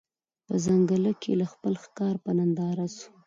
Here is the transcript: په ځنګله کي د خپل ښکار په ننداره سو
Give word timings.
په 0.47 0.53
ځنګله 0.65 1.11
کي 1.21 1.31
د 1.39 1.43
خپل 1.51 1.73
ښکار 1.83 2.15
په 2.23 2.31
ننداره 2.37 2.87
سو 2.95 3.09